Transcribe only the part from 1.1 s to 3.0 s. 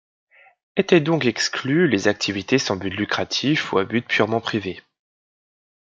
exclues les activités sans but